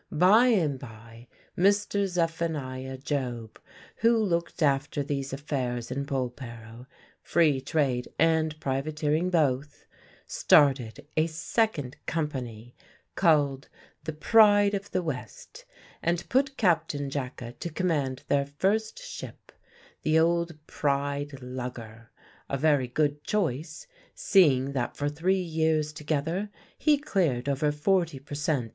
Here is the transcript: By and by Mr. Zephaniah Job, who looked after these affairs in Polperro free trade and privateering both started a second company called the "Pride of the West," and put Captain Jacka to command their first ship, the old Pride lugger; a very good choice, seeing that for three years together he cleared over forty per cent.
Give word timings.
By 0.11 0.47
and 0.47 0.79
by 0.79 1.27
Mr. 1.55 2.07
Zephaniah 2.07 2.97
Job, 2.97 3.59
who 3.97 4.17
looked 4.17 4.63
after 4.63 5.03
these 5.03 5.31
affairs 5.31 5.91
in 5.91 6.07
Polperro 6.07 6.87
free 7.21 7.61
trade 7.61 8.07
and 8.17 8.59
privateering 8.59 9.29
both 9.29 9.85
started 10.25 11.05
a 11.15 11.27
second 11.27 11.97
company 12.07 12.73
called 13.13 13.69
the 14.05 14.11
"Pride 14.11 14.73
of 14.73 14.89
the 14.89 15.03
West," 15.03 15.65
and 16.01 16.27
put 16.29 16.57
Captain 16.57 17.11
Jacka 17.11 17.51
to 17.59 17.69
command 17.69 18.23
their 18.27 18.47
first 18.47 18.97
ship, 19.03 19.51
the 20.01 20.17
old 20.17 20.57
Pride 20.65 21.43
lugger; 21.43 22.09
a 22.49 22.57
very 22.57 22.87
good 22.87 23.23
choice, 23.23 23.85
seeing 24.15 24.71
that 24.71 24.97
for 24.97 25.09
three 25.09 25.43
years 25.43 25.93
together 25.93 26.49
he 26.75 26.97
cleared 26.97 27.47
over 27.47 27.71
forty 27.71 28.17
per 28.17 28.33
cent. 28.33 28.69